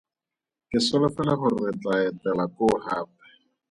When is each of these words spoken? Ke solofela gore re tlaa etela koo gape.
Ke 0.69 0.79
solofela 0.85 1.33
gore 1.39 1.57
re 1.65 1.71
tlaa 1.81 2.01
etela 2.09 2.45
koo 2.55 2.73
gape. 2.83 3.23